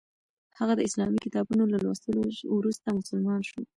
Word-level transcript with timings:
هغه 0.59 0.73
د 0.75 0.81
اسلامي 0.87 1.19
کتابونو 1.25 1.63
له 1.73 1.77
لوستلو 1.85 2.21
وروسته 2.57 2.87
مسلمان 2.99 3.41
شو. 3.49 3.61